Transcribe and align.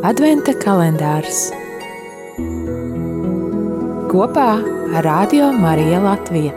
Adventa 0.00 0.54
kalendārs 0.56 1.50
kopā 4.08 4.46
ar 4.96 5.04
Radio 5.04 5.50
Mariju 5.52 5.98
Latviju. 6.06 6.54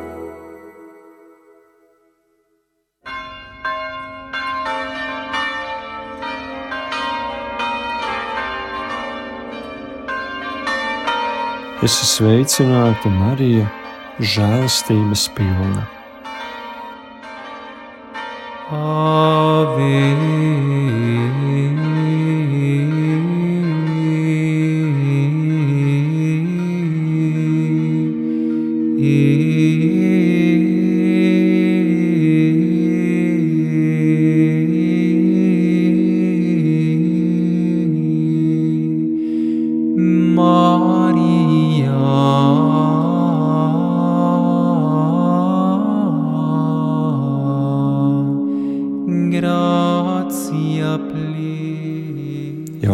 Es 11.84 12.00
esmu 12.00 12.08
sveicināta 12.14 13.12
Marija, 13.12 13.68
žēlastības 14.24 15.28
pilna. 15.36 15.84
Ave. 18.72 20.53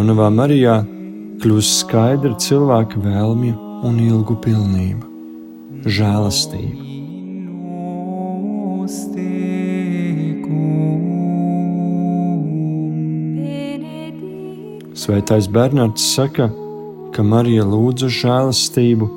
Jaunavā 0.09 0.31
Marijā 0.34 0.76
kļūst 1.38 1.84
skaidra 1.84 2.32
cilvēka 2.41 2.98
vēlmju 2.98 3.52
un 3.85 3.98
ilgu 4.02 4.34
pilnība, 4.41 5.05
žēlastība. 5.85 6.82
Svētais 14.98 15.46
Bernards 15.46 16.07
saka, 16.15 16.48
ka 17.13 17.21
Marija 17.21 17.68
lūdza 17.70 18.10
žēlastību 18.10 19.12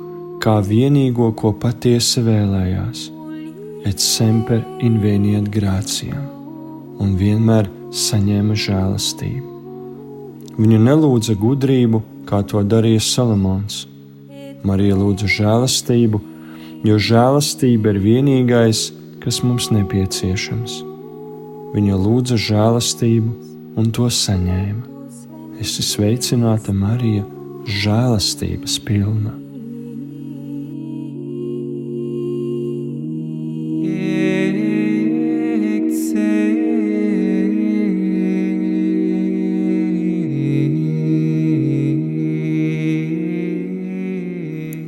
kā 0.45 0.59
vienīgo, 0.67 1.31
ko 1.33 1.55
patiesi 1.57 2.21
vēlējās, 2.27 3.07
et 3.89 3.97
semper 3.97 4.61
inveniet 4.85 5.49
grācijām, 5.57 6.29
un 7.01 7.17
vienmēr 7.17 7.71
saņēma 7.89 8.59
žēlastību. 8.67 9.52
Viņa 10.53 10.79
nelūdza 10.85 11.33
gudrību, 11.41 12.03
kā 12.29 12.43
to 12.45 12.61
darīja 12.61 13.01
Salamons. 13.01 13.87
Marija 14.63 14.95
lūdza 14.95 15.27
žēlastību, 15.27 16.21
jo 16.85 16.97
žēlastība 17.09 17.93
ir 17.95 17.99
vienīgais, 18.03 18.85
kas 19.23 19.41
mums 19.43 19.71
nepieciešams. 19.73 20.79
Viņa 21.73 21.99
lūdza 21.99 22.37
žēlastību 22.37 23.33
un 23.81 23.91
to 23.97 24.09
saņēma. 24.13 24.89
Es 25.57 25.73
esmu 25.73 25.89
sveicināta 25.89 26.75
Marija, 26.75 27.25
žēlastības 27.65 28.77
pilna. 28.85 29.42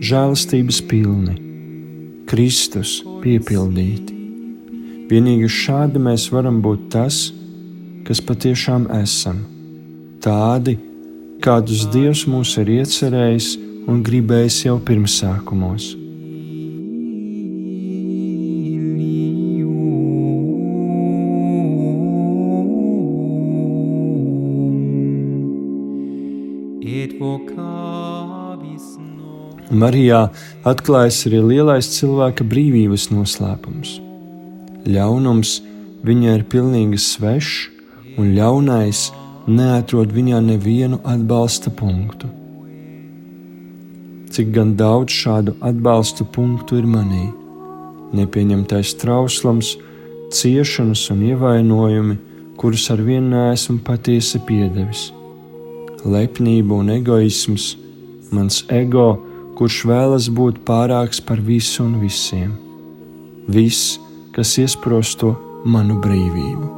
Žēlastības 0.06 0.84
pilni, 0.86 1.34
Kristus 2.30 3.00
piepildīti. 3.24 4.14
Vienīgi 5.10 5.48
šādi 5.50 6.02
mēs 6.04 6.28
varam 6.34 6.60
būt 6.62 6.84
tas, 6.94 7.18
kas 8.06 8.22
patiešām 8.28 8.86
esam, 9.00 9.40
tādi, 10.22 10.76
kādus 11.42 11.88
Dievs 11.96 12.28
mūs 12.30 12.54
ir 12.62 12.70
iecerējis 12.76 13.52
un 13.90 14.04
gribējis 14.06 14.60
jau 14.68 14.78
pirmsākumos. 14.86 15.94
Marijā 29.76 30.22
atklājas 30.68 31.26
arī 31.28 31.42
lielais 31.44 31.90
cilvēka 31.98 32.48
brīvības 32.48 33.10
noslēpums. 33.12 33.98
Ļaunums 34.86 35.60
viņai 36.06 36.34
ir 36.40 36.46
pilnīgi 36.50 37.00
svešs, 37.02 37.56
un 38.22 38.32
ļaunais 38.38 39.10
neatrod 39.48 40.14
viņā 40.16 40.42
nevienu 40.46 41.02
atbalsta 41.04 41.74
punktu. 41.74 42.30
Cik 44.36 44.52
gan 44.56 44.74
daudz 44.80 45.14
šādu 45.16 45.56
atbalsta 45.64 46.26
punktu 46.28 46.80
ir 46.82 46.88
manī? 46.90 47.28
Nepieņemtais 48.16 48.96
trauslams, 49.02 49.76
ciešanas 50.32 51.06
un 51.14 51.22
ievainojumi, 51.30 52.18
kurus 52.60 52.90
ar 52.92 53.04
vienu 53.04 53.32
nesmu 53.36 53.80
patiesi 53.86 54.42
piedevis. 54.48 55.10
Lepnība 56.06 56.78
un 56.82 56.92
egoisms, 56.94 57.74
mans 58.32 58.64
ego, 58.70 59.25
kurš 59.56 59.82
vēlas 59.90 60.30
būt 60.38 60.64
pārāks 60.68 61.22
par 61.24 61.40
visu 61.40 61.84
un 61.86 62.00
visiem. 62.04 62.56
Viss, 63.48 64.00
kas 64.36 64.58
iesprosto 64.62 65.36
manu 65.66 66.02
brīvību. 66.04 66.75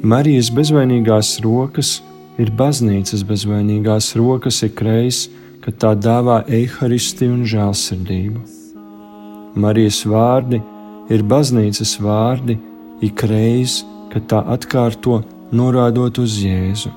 Marijas 0.00 0.48
bezvainīgās 0.48 1.34
rokas 1.44 1.98
ir 2.40 2.48
baznīcas 2.56 3.20
bezvainīgās 3.28 4.14
rokas 4.16 4.62
ikreiz, 4.64 5.26
kad 5.60 5.76
tā 5.76 5.90
dāvā 5.92 6.38
eharistiju 6.48 7.34
un 7.34 7.42
žēlsirdību. 7.44 8.40
Marijas 9.60 10.00
vārdi 10.08 10.62
ir 11.12 11.26
baznīcas 11.28 11.98
vārdi 12.00 12.56
ikreiz, 13.04 13.82
kad 14.08 14.24
tā 14.32 14.40
atkārto 14.56 15.20
norādot 15.52 16.24
uz 16.24 16.40
Jēzu. 16.40 16.88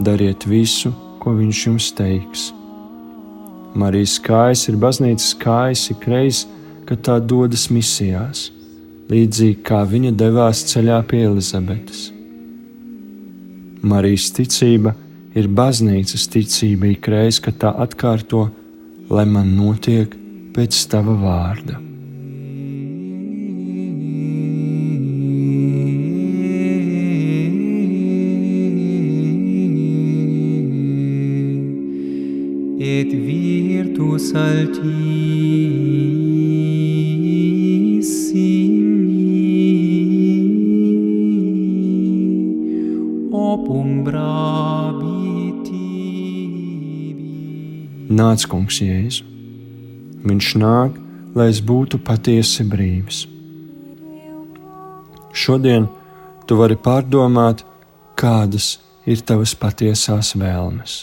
Dariet 0.00 0.48
visu, 0.48 0.96
ko 1.20 1.36
viņš 1.36 1.64
jums 1.68 1.92
teiks. 2.00 2.50
Marijas 3.76 4.16
kājas 4.24 4.70
ir 4.72 4.80
baznīcas 4.80 5.34
kājas 5.36 5.90
ikreiz, 5.92 6.46
kad 6.88 7.04
tā 7.04 7.20
dodas 7.20 7.68
misijās, 7.68 8.48
līdzīgi 9.12 9.60
kā 9.60 9.84
viņa 9.84 10.16
devās 10.16 10.64
ceļā 10.72 11.04
pie 11.10 11.26
Elizabetes. 11.28 12.14
Marijas 13.82 14.32
ticība 14.34 14.94
ir 15.38 15.46
baznīcas 15.46 16.26
ticība 16.32 16.90
ikreiz, 16.96 17.38
kad 17.38 17.60
tā 17.62 17.70
atkārto, 17.84 18.48
lai 19.10 19.24
man 19.28 19.54
notiek 19.54 20.16
pēc 20.56 20.80
tava 20.90 21.14
vārda. 21.22 21.78
Et 32.78 33.10
virtus 33.12 34.32
alti 34.34 34.97
Nāc, 48.08 48.46
Kungs, 48.48 48.78
Jēzu. 48.80 49.26
Viņš 50.24 50.46
nāk, 50.62 50.96
lai 51.36 51.50
es 51.52 51.60
būtu 51.60 52.00
patiesi 52.00 52.64
brīvs. 52.64 53.26
Šodien 55.36 55.86
tu 56.48 56.56
vari 56.56 56.78
pārdomāt, 56.80 57.62
kādas 58.16 58.78
ir 59.04 59.20
tavas 59.20 59.52
patiesās 59.54 60.32
vēlmes. 60.40 61.02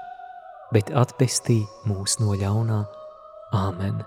bet 0.71 0.91
atpestī 0.95 1.61
mūs 1.87 2.17
no 2.21 2.35
ļaunā. 2.37 2.81
Āmen! 3.51 4.01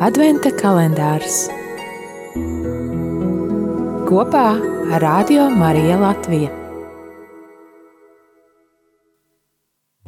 Adventa 0.00 0.48
kalendārs 0.56 1.42
kopā 4.08 4.46
ar 4.90 5.02
Radio 5.04 5.44
Mariju 5.54 5.98
Latviju. 6.00 6.48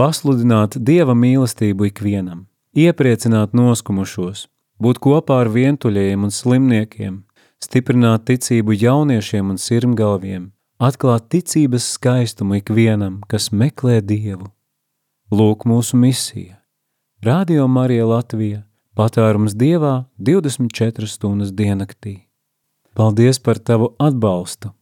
Pasludināt 0.00 0.78
Dieva 0.80 1.14
mīlestību 1.14 1.86
ikvienam, 1.90 2.46
iepriecināt 2.74 3.52
noskumušos, 3.54 4.48
būt 4.82 4.98
kopā 5.04 5.42
ar 5.44 5.52
vientuļajiem 5.54 6.24
un 6.26 6.34
slimniekiem, 6.34 7.20
stiprināt 7.62 8.26
ticību 8.28 8.74
jauniešiem 8.74 9.52
un 9.54 9.60
sirmgalviem, 9.60 10.50
atklāt 10.82 11.28
ticības 11.30 11.86
skaistumu 11.96 12.58
ikvienam, 12.58 13.20
kas 13.30 13.50
meklē 13.54 14.00
Dievu. 14.02 14.50
Lūk 15.32 15.64
mūsu 15.68 15.96
misija. 15.96 16.58
Radio 17.22 17.68
Marija 17.70 18.04
Latvija– 18.08 18.64
patvērums 18.98 19.54
Dievā 19.56 19.94
24 20.18 21.08
stundas 21.08 21.54
diennaktī. 21.54 22.26
Paldies 22.98 23.38
par 23.40 23.62
tavu 23.62 23.94
atbalstu! 24.02 24.74